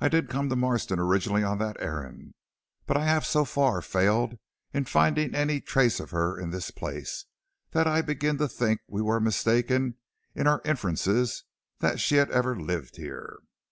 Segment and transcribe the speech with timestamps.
[0.00, 2.34] "I did come to Marston originally on that errand,
[2.84, 4.36] but I have so far failed
[4.72, 7.26] in finding any trace of her in this place
[7.70, 9.98] that I begin to think we were mistaken
[10.34, 11.44] in our inferences
[11.78, 13.38] that she had ever lived here."